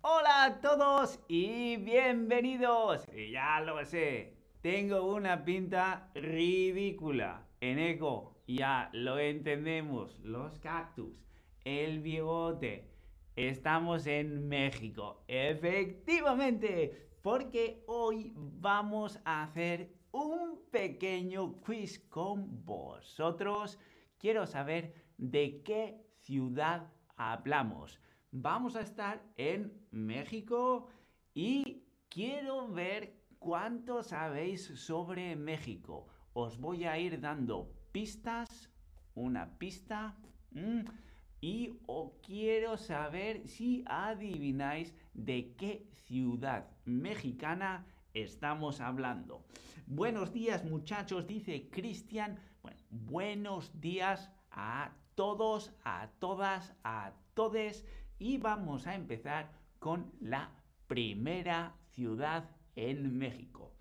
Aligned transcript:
Hola 0.00 0.44
a 0.44 0.60
todos 0.62 1.20
y 1.28 1.76
bienvenidos. 1.76 3.04
Ya 3.30 3.60
lo 3.60 3.84
sé, 3.84 4.38
tengo 4.62 5.14
una 5.14 5.44
pinta 5.44 6.10
ridícula. 6.14 7.46
En 7.60 7.78
eco, 7.78 8.38
ya 8.46 8.88
lo 8.94 9.18
entendemos. 9.18 10.18
Los 10.20 10.58
cactus, 10.60 11.12
el 11.66 12.00
bigote. 12.00 12.88
Estamos 13.36 14.06
en 14.06 14.48
México. 14.48 15.24
Efectivamente, 15.28 17.10
porque 17.20 17.84
hoy 17.86 18.32
vamos 18.34 19.20
a 19.26 19.42
hacer 19.42 19.92
un 20.10 20.58
pequeño 20.70 21.60
quiz 21.60 21.98
con 22.08 22.64
vosotros. 22.64 23.78
Quiero 24.16 24.46
saber 24.46 24.94
de 25.18 25.60
qué 25.62 26.00
ciudad 26.22 26.90
hablamos. 27.16 28.00
Vamos 28.36 28.74
a 28.74 28.80
estar 28.80 29.22
en 29.36 29.72
México 29.92 30.88
y 31.34 31.84
quiero 32.08 32.66
ver 32.66 33.14
cuánto 33.38 34.02
sabéis 34.02 34.64
sobre 34.74 35.36
México. 35.36 36.08
Os 36.32 36.58
voy 36.58 36.82
a 36.84 36.98
ir 36.98 37.20
dando 37.20 37.70
pistas, 37.92 38.72
una 39.14 39.56
pista, 39.56 40.16
y 41.40 41.78
os 41.86 42.10
quiero 42.26 42.76
saber 42.76 43.46
si 43.46 43.84
adivináis 43.86 44.92
de 45.12 45.54
qué 45.54 45.86
ciudad 45.92 46.66
mexicana 46.84 47.86
estamos 48.14 48.80
hablando. 48.80 49.44
Buenos 49.86 50.32
días 50.32 50.64
muchachos, 50.64 51.28
dice 51.28 51.70
Cristian. 51.70 52.40
Bueno, 52.62 52.80
buenos 52.90 53.80
días 53.80 54.28
a 54.50 54.90
todos, 55.14 55.72
a 55.84 56.08
todas, 56.18 56.74
a 56.82 57.12
todes 57.34 57.84
y 58.18 58.38
vamos 58.38 58.86
a 58.86 58.94
empezar 58.94 59.52
con 59.78 60.12
la 60.20 60.50
primera 60.86 61.74
ciudad 61.90 62.50
en 62.76 63.16
México. 63.16 63.74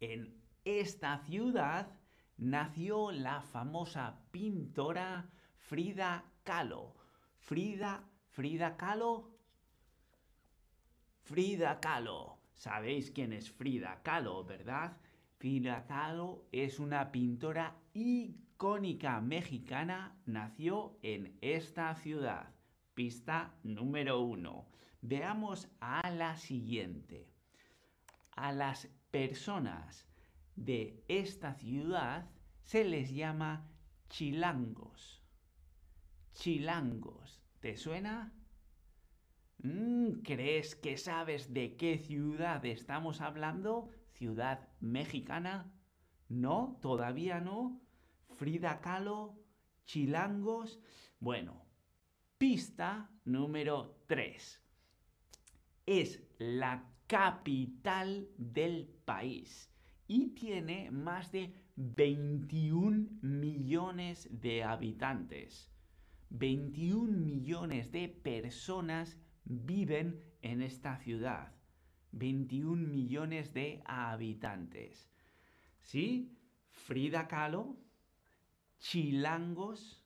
En 0.00 0.40
esta 0.64 1.18
ciudad 1.24 1.88
nació 2.36 3.10
la 3.10 3.42
famosa 3.42 4.20
pintora 4.30 5.28
Frida 5.56 6.24
Kahlo. 6.42 6.94
Frida, 7.38 8.04
Frida 8.30 8.76
Kahlo. 8.76 9.30
Frida 11.22 11.80
Kahlo. 11.80 12.38
Sabéis 12.54 13.10
quién 13.10 13.32
es 13.32 13.50
Frida 13.50 14.00
Kahlo, 14.02 14.44
¿verdad? 14.44 14.96
Frida 15.38 15.86
Kahlo 15.86 16.44
es 16.52 16.78
una 16.78 17.10
pintora 17.12 17.76
icónica 17.94 19.20
mexicana, 19.20 20.16
nació 20.26 20.98
en 21.02 21.38
esta 21.40 21.94
ciudad. 21.94 22.59
Pista 23.00 23.54
número 23.62 24.20
uno. 24.20 24.68
Veamos 25.00 25.70
a 25.80 26.10
la 26.10 26.36
siguiente. 26.36 27.32
A 28.32 28.52
las 28.52 28.88
personas 29.10 30.06
de 30.54 31.02
esta 31.08 31.54
ciudad 31.54 32.28
se 32.62 32.84
les 32.84 33.10
llama 33.10 33.66
chilangos. 34.10 35.24
Chilangos. 36.34 37.42
¿Te 37.60 37.78
suena? 37.78 38.34
Mm, 39.62 40.20
¿Crees 40.22 40.76
que 40.76 40.98
sabes 40.98 41.54
de 41.54 41.76
qué 41.76 41.96
ciudad 41.96 42.62
estamos 42.66 43.22
hablando? 43.22 43.88
¿Ciudad 44.10 44.68
mexicana? 44.80 45.72
No, 46.28 46.78
todavía 46.82 47.40
no. 47.40 47.80
Frida 48.36 48.82
Kahlo, 48.82 49.38
chilangos. 49.86 50.78
Bueno, 51.18 51.69
Pista 52.40 53.10
número 53.26 54.02
3. 54.06 54.62
Es 55.84 56.22
la 56.38 56.90
capital 57.06 58.30
del 58.38 58.88
país 59.04 59.70
y 60.06 60.28
tiene 60.28 60.90
más 60.90 61.32
de 61.32 61.52
21 61.76 63.18
millones 63.20 64.26
de 64.32 64.64
habitantes. 64.64 65.70
21 66.30 67.12
millones 67.12 67.92
de 67.92 68.08
personas 68.08 69.18
viven 69.44 70.24
en 70.40 70.62
esta 70.62 70.96
ciudad. 70.96 71.52
21 72.12 72.88
millones 72.88 73.52
de 73.52 73.82
habitantes. 73.84 75.10
¿Sí? 75.82 76.38
Frida 76.70 77.28
Kahlo, 77.28 77.76
Chilangos, 78.78 79.99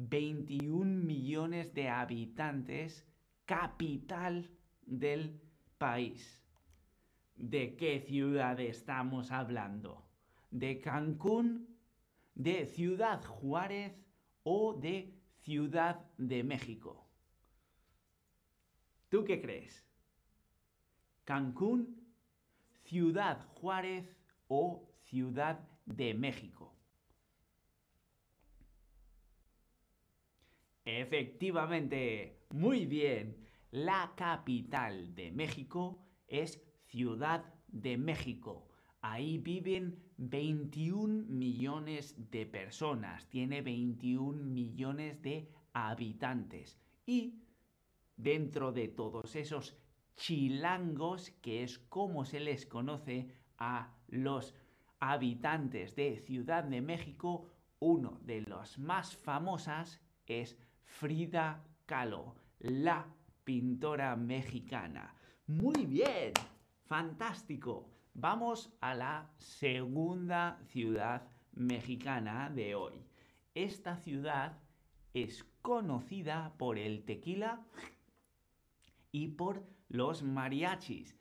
21 0.00 1.04
millones 1.04 1.74
de 1.74 1.88
habitantes, 1.88 3.04
capital 3.44 4.48
del 4.86 5.40
país. 5.76 6.40
¿De 7.34 7.74
qué 7.74 7.98
ciudad 7.98 8.60
estamos 8.60 9.32
hablando? 9.32 10.06
¿De 10.52 10.80
Cancún? 10.80 11.76
¿De 12.36 12.66
Ciudad 12.66 13.24
Juárez? 13.24 13.92
¿O 14.44 14.74
de 14.74 15.18
Ciudad 15.40 16.06
de 16.16 16.44
México? 16.44 17.10
¿Tú 19.08 19.24
qué 19.24 19.40
crees? 19.40 19.84
¿Cancún? 21.24 22.06
¿Ciudad 22.84 23.44
Juárez? 23.48 24.16
¿O 24.46 24.88
Ciudad 25.02 25.58
de 25.86 26.14
México? 26.14 26.77
Efectivamente, 30.90 32.46
muy 32.48 32.86
bien. 32.86 33.36
La 33.72 34.14
capital 34.16 35.14
de 35.14 35.30
México 35.30 35.98
es 36.26 36.64
Ciudad 36.86 37.44
de 37.66 37.98
México. 37.98 38.66
Ahí 39.02 39.36
viven 39.36 40.02
21 40.16 41.26
millones 41.28 42.14
de 42.30 42.46
personas, 42.46 43.28
tiene 43.28 43.60
21 43.60 44.42
millones 44.42 45.20
de 45.20 45.50
habitantes. 45.74 46.80
Y 47.04 47.42
dentro 48.16 48.72
de 48.72 48.88
todos 48.88 49.36
esos 49.36 49.76
chilangos, 50.16 51.32
que 51.42 51.64
es 51.64 51.78
como 51.78 52.24
se 52.24 52.40
les 52.40 52.64
conoce 52.64 53.28
a 53.58 53.94
los 54.08 54.54
habitantes 55.00 55.94
de 55.96 56.18
Ciudad 56.20 56.64
de 56.64 56.80
México, 56.80 57.50
uno 57.78 58.18
de 58.22 58.40
los 58.40 58.78
más 58.78 59.14
famosas 59.14 60.00
es 60.24 60.56
Frida 60.88 61.62
Kahlo, 61.86 62.34
la 62.58 63.06
pintora 63.44 64.16
mexicana. 64.16 65.14
Muy 65.46 65.86
bien, 65.86 66.32
fantástico. 66.86 67.88
Vamos 68.14 68.72
a 68.80 68.94
la 68.94 69.30
segunda 69.38 70.58
ciudad 70.66 71.28
mexicana 71.52 72.50
de 72.50 72.74
hoy. 72.74 72.94
Esta 73.54 73.96
ciudad 73.96 74.58
es 75.14 75.44
conocida 75.62 76.54
por 76.58 76.78
el 76.78 77.04
tequila 77.04 77.64
y 79.12 79.28
por 79.28 79.64
los 79.88 80.22
mariachis. 80.24 81.16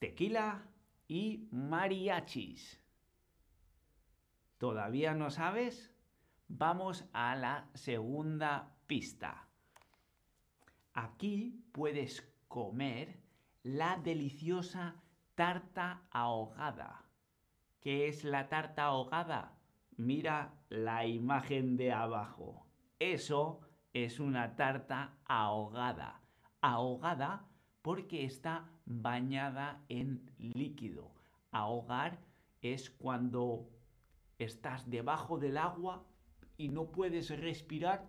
Tequila 0.00 0.66
y 1.06 1.46
mariachis. 1.52 2.80
¿Todavía 4.58 5.14
no 5.14 5.30
sabes? 5.30 5.91
Vamos 6.54 7.08
a 7.14 7.34
la 7.34 7.70
segunda 7.72 8.76
pista. 8.86 9.48
Aquí 10.92 11.64
puedes 11.72 12.30
comer 12.46 13.22
la 13.62 13.96
deliciosa 13.96 14.96
tarta 15.34 16.02
ahogada. 16.10 17.06
¿Qué 17.80 18.06
es 18.06 18.22
la 18.24 18.50
tarta 18.50 18.84
ahogada? 18.84 19.56
Mira 19.96 20.52
la 20.68 21.06
imagen 21.06 21.78
de 21.78 21.90
abajo. 21.90 22.66
Eso 22.98 23.62
es 23.94 24.20
una 24.20 24.54
tarta 24.54 25.16
ahogada. 25.24 26.20
Ahogada 26.60 27.48
porque 27.80 28.26
está 28.26 28.68
bañada 28.84 29.82
en 29.88 30.30
líquido. 30.36 31.14
Ahogar 31.50 32.18
es 32.60 32.90
cuando 32.90 33.70
estás 34.38 34.90
debajo 34.90 35.38
del 35.38 35.56
agua 35.56 36.06
y 36.56 36.68
no 36.68 36.90
puedes 36.92 37.30
respirar 37.30 38.08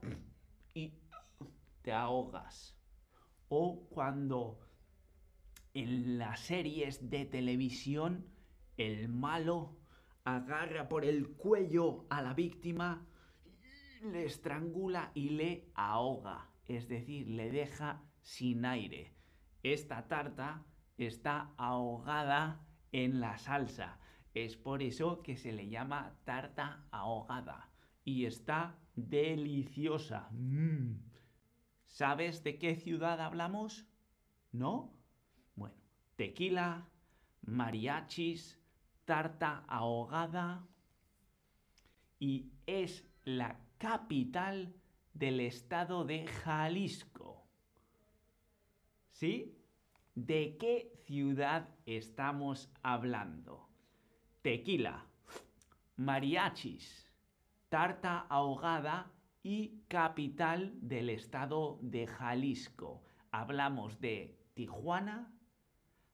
y 0.74 0.94
te 1.82 1.92
ahogas. 1.92 2.76
O 3.50 3.88
cuando 3.90 4.60
en 5.74 6.18
las 6.18 6.40
series 6.42 7.10
de 7.10 7.26
televisión 7.26 8.26
el 8.78 9.10
malo 9.10 9.78
agarra 10.24 10.88
por 10.88 11.06
el 11.06 11.36
cuello 11.36 12.06
a 12.10 12.22
la 12.22 12.34
víctima, 12.34 13.06
le 14.02 14.26
estrangula 14.26 15.12
y 15.14 15.30
le 15.30 15.72
ahoga, 15.76 16.50
es 16.66 16.88
decir, 16.88 17.28
le 17.28 17.52
deja 17.52 18.02
sin 18.22 18.66
aire. 18.66 19.14
Esta 19.62 20.08
tarta 20.08 20.66
está 20.98 21.54
ahogada 21.58 22.66
en 22.92 23.20
la 23.20 23.38
salsa. 23.38 24.00
Es 24.34 24.58
por 24.58 24.82
eso 24.82 25.22
que 25.22 25.38
se 25.38 25.52
le 25.52 25.70
llama 25.70 26.18
tarta 26.26 26.86
ahogada 26.92 27.73
y 28.04 28.26
está 28.26 28.78
deliciosa. 28.96 30.30
Mm. 30.32 30.96
¿Sabes 31.86 32.44
de 32.44 32.58
qué 32.58 32.76
ciudad 32.76 33.22
hablamos? 33.22 33.86
¿No? 34.52 34.94
Bueno, 35.56 35.76
tequila, 36.16 36.88
mariachis, 37.42 38.60
tarta 39.06 39.64
ahogada 39.68 40.66
y 42.20 42.52
es 42.66 43.06
la 43.26 43.60
capital 43.78 44.74
del 45.14 45.40
estado 45.40 46.06
de 46.06 46.26
Jalisco. 46.26 47.48
¿Sí? 49.12 49.58
¿De 50.16 50.58
qué 50.58 50.94
ciudad 51.06 51.70
estamos 51.86 52.72
hablando? 52.82 53.70
Tequila, 54.42 55.06
mariachis, 55.98 57.13
tarta 57.74 58.28
ahogada 58.30 59.12
y 59.42 59.82
capital 59.88 60.78
del 60.80 61.10
estado 61.10 61.80
de 61.82 62.06
Jalisco. 62.06 63.02
Hablamos 63.32 64.00
de 64.00 64.38
Tijuana, 64.54 65.34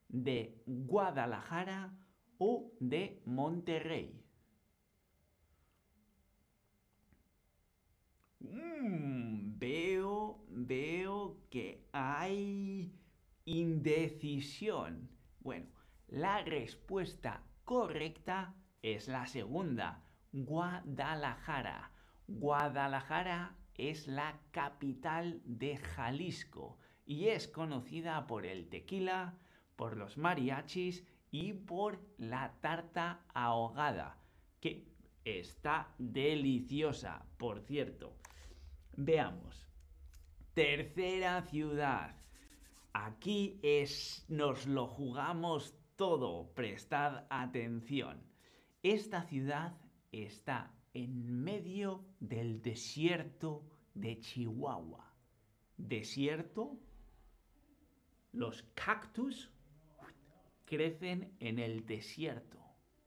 de 0.08 0.62
Guadalajara 0.64 1.92
o 2.38 2.72
de 2.80 3.20
Monterrey. 3.26 4.24
Mm, 8.38 9.58
veo, 9.58 10.42
veo 10.48 11.42
que 11.50 11.86
hay 11.92 12.90
indecisión. 13.44 15.10
Bueno, 15.40 15.66
la 16.08 16.42
respuesta 16.42 17.44
correcta 17.66 18.54
es 18.80 19.08
la 19.08 19.26
segunda, 19.26 20.02
Guadalajara. 20.32 21.90
Guadalajara 22.28 23.56
es 23.74 24.06
la 24.06 24.40
capital 24.52 25.40
de 25.44 25.76
Jalisco 25.76 26.78
y 27.04 27.28
es 27.28 27.48
conocida 27.48 28.26
por 28.26 28.46
el 28.46 28.68
tequila, 28.68 29.38
por 29.74 29.96
los 29.96 30.16
mariachis 30.16 31.04
y 31.30 31.52
por 31.54 32.00
la 32.18 32.54
tarta 32.60 33.24
ahogada, 33.34 34.18
que 34.60 34.86
está 35.24 35.94
deliciosa, 35.98 37.24
por 37.36 37.60
cierto. 37.60 38.16
Veamos. 38.96 39.66
Tercera 40.54 41.42
ciudad. 41.42 42.16
Aquí 42.92 43.58
es, 43.62 44.24
nos 44.28 44.66
lo 44.66 44.86
jugamos 44.86 45.74
todo. 45.96 46.52
Prestad 46.54 47.24
atención. 47.30 48.22
Esta 48.82 49.22
ciudad 49.22 49.74
está 50.12 50.72
en 50.94 51.42
medio 51.42 52.04
del 52.18 52.60
desierto 52.62 53.64
de 53.94 54.18
Chihuahua. 54.20 55.12
¿Desierto? 55.76 56.78
Los 58.32 58.62
cactus 58.74 59.50
crecen 60.64 61.34
en 61.40 61.58
el 61.58 61.86
desierto. 61.86 62.58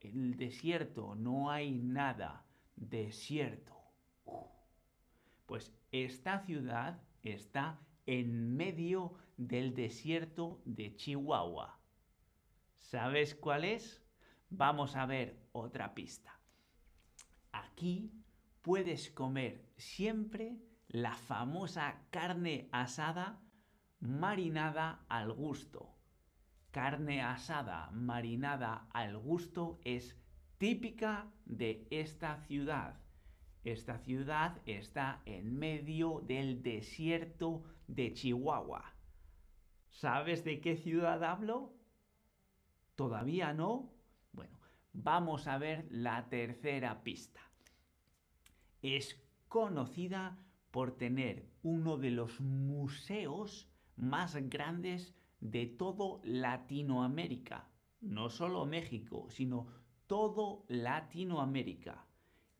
En 0.01 0.23
el 0.23 0.37
desierto 0.37 1.15
no 1.15 1.49
hay 1.49 1.71
nada. 1.71 2.45
Desierto. 2.75 3.73
Pues 5.45 5.71
esta 5.91 6.39
ciudad 6.39 7.01
está 7.21 7.79
en 8.05 8.55
medio 8.55 9.13
del 9.37 9.73
desierto 9.73 10.61
de 10.65 10.95
Chihuahua. 10.95 11.79
¿Sabes 12.77 13.35
cuál 13.35 13.63
es? 13.63 14.03
Vamos 14.49 14.95
a 14.95 15.05
ver 15.05 15.37
otra 15.51 15.93
pista. 15.93 16.39
Aquí 17.73 18.13
puedes 18.61 19.09
comer 19.09 19.73
siempre 19.77 20.59
la 20.89 21.15
famosa 21.15 22.05
carne 22.11 22.69
asada 22.71 23.41
marinada 23.99 25.07
al 25.09 25.33
gusto. 25.33 25.97
Carne 26.69 27.23
asada 27.23 27.89
marinada 27.91 28.87
al 28.93 29.17
gusto 29.17 29.79
es 29.83 30.15
típica 30.59 31.33
de 31.45 31.87
esta 31.89 32.37
ciudad. 32.45 33.01
Esta 33.63 33.97
ciudad 33.97 34.61
está 34.67 35.23
en 35.25 35.57
medio 35.57 36.21
del 36.27 36.61
desierto 36.61 37.63
de 37.87 38.13
Chihuahua. 38.13 38.93
¿Sabes 39.89 40.43
de 40.43 40.61
qué 40.61 40.75
ciudad 40.75 41.23
hablo? 41.23 41.73
¿Todavía 42.93 43.51
no? 43.55 43.95
Bueno, 44.31 44.59
vamos 44.91 45.47
a 45.47 45.57
ver 45.57 45.87
la 45.89 46.29
tercera 46.29 47.01
pista. 47.01 47.41
Es 48.83 49.17
conocida 49.47 50.37
por 50.69 50.97
tener 50.97 51.49
uno 51.63 51.97
de 51.97 52.11
los 52.11 52.41
museos 52.41 53.69
más 53.95 54.35
grandes 54.49 55.15
de 55.39 55.65
todo 55.65 56.19
Latinoamérica. 56.25 57.69
No 58.01 58.29
solo 58.29 58.65
México, 58.65 59.27
sino 59.29 59.67
todo 60.05 60.65
Latinoamérica. 60.67 62.05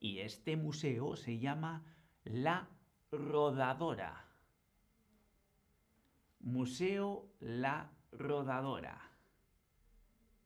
Y 0.00 0.20
este 0.20 0.56
museo 0.56 1.14
se 1.14 1.38
llama 1.38 1.84
La 2.24 2.70
Rodadora. 3.12 4.24
Museo 6.40 7.28
La 7.40 7.90
Rodadora. 8.12 9.10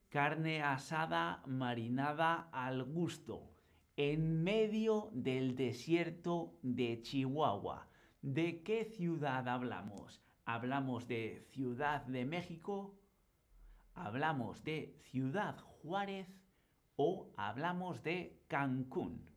Carne 0.08 0.60
asada 0.60 1.42
marinada 1.46 2.48
al 2.50 2.82
gusto, 2.82 3.57
en 3.98 4.42
medio 4.44 5.10
del 5.12 5.54
desierto 5.54 6.54
de 6.62 7.02
Chihuahua. 7.02 7.86
¿De 8.22 8.62
qué 8.62 8.84
ciudad 8.86 9.46
hablamos? 9.46 10.22
¿Hablamos 10.46 11.06
de 11.06 11.44
Ciudad 11.50 12.06
de 12.06 12.24
México? 12.24 12.98
¿Hablamos 13.94 14.64
de 14.64 14.96
Ciudad 15.10 15.58
Juárez? 15.60 16.28
¿O 16.96 17.30
hablamos 17.36 18.02
de 18.02 18.40
Cancún? 18.48 19.28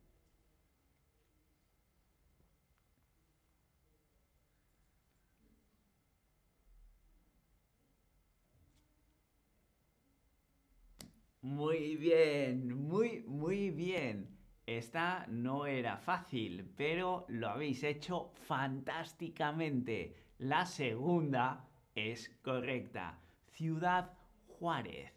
Muy 11.43 11.97
bien, 11.97 12.73
muy, 12.87 13.23
muy 13.27 13.69
bien. 13.69 14.40
Esta 14.77 15.25
no 15.27 15.65
era 15.65 15.97
fácil, 15.97 16.65
pero 16.77 17.25
lo 17.27 17.49
habéis 17.49 17.83
hecho 17.83 18.31
fantásticamente. 18.47 20.15
La 20.37 20.65
segunda 20.65 21.67
es 21.93 22.29
correcta. 22.41 23.19
Ciudad 23.47 24.13
Juárez. 24.47 25.11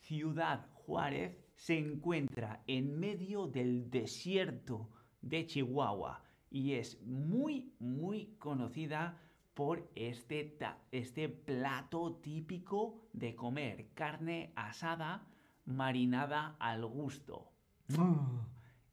Ciudad 0.00 0.66
Juárez 0.74 1.38
se 1.54 1.78
encuentra 1.78 2.62
en 2.66 3.00
medio 3.00 3.46
del 3.46 3.90
desierto 3.90 4.90
de 5.22 5.46
Chihuahua 5.46 6.22
y 6.50 6.74
es 6.74 7.00
muy, 7.00 7.72
muy 7.78 8.36
conocida 8.38 9.18
por 9.54 9.90
este, 9.94 10.58
este 10.92 11.30
plato 11.30 12.16
típico 12.16 13.08
de 13.14 13.34
comer 13.34 13.88
carne 13.94 14.52
asada 14.54 15.26
marinada 15.64 16.56
al 16.58 16.84
gusto. 16.84 17.52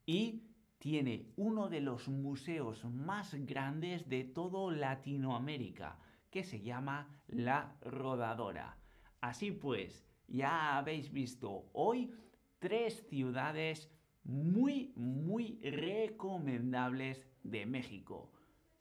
Y 0.05 0.43
tiene 0.77 1.31
uno 1.35 1.69
de 1.69 1.81
los 1.81 2.07
museos 2.07 2.85
más 2.85 3.33
grandes 3.45 4.07
de 4.07 4.24
todo 4.24 4.71
Latinoamérica, 4.71 5.97
que 6.29 6.43
se 6.43 6.62
llama 6.62 7.09
La 7.27 7.75
Rodadora. 7.81 8.77
Así 9.21 9.51
pues, 9.51 10.05
ya 10.27 10.77
habéis 10.77 11.12
visto 11.12 11.69
hoy 11.74 12.12
tres 12.59 13.05
ciudades 13.09 13.91
muy, 14.24 14.93
muy 14.95 15.59
recomendables 15.62 17.25
de 17.43 17.65
México. 17.65 18.31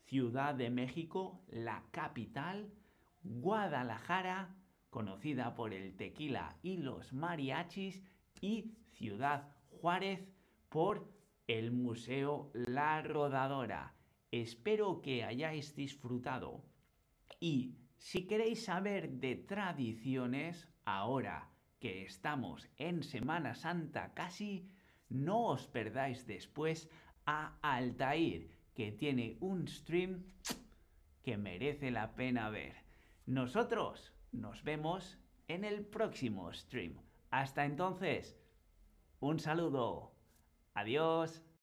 Ciudad 0.07 0.54
de 0.54 0.71
México, 0.71 1.43
la 1.49 1.85
capital, 1.90 2.71
Guadalajara, 3.23 4.54
conocida 4.90 5.54
por 5.54 5.73
el 5.73 5.97
tequila 5.97 6.57
y 6.62 6.76
los 6.76 7.12
mariachis, 7.12 8.02
y 8.40 8.75
Ciudad 8.93 9.49
Juárez 9.81 10.28
por 10.75 11.09
el 11.47 11.71
Museo 11.71 12.50
La 12.52 13.00
Rodadora. 13.00 13.95
Espero 14.33 15.00
que 15.02 15.23
hayáis 15.23 15.76
disfrutado 15.76 16.64
y 17.38 17.76
si 17.97 18.26
queréis 18.26 18.64
saber 18.64 19.09
de 19.09 19.37
tradiciones, 19.37 20.66
ahora 20.85 21.49
que 21.78 22.02
estamos 22.02 22.69
en 22.76 23.04
Semana 23.04 23.54
Santa 23.54 24.14
casi, 24.14 24.69
no 25.09 25.47
os 25.47 25.69
perdáis 25.69 26.26
después 26.26 26.90
a 27.25 27.57
Altair, 27.62 28.50
que 28.75 28.90
tiene 28.90 29.37
un 29.38 29.69
stream 29.69 30.25
que 31.23 31.37
merece 31.37 31.93
la 31.93 32.16
pena 32.16 32.50
ver. 32.50 32.75
Nosotros 33.26 34.12
nos 34.33 34.64
vemos 34.64 35.21
en 35.47 35.62
el 35.62 35.87
próximo 35.87 36.52
stream. 36.52 36.97
Hasta 37.31 37.64
entonces, 37.64 38.37
un 39.21 39.38
saludo. 39.38 40.13
Adiós. 40.75 41.45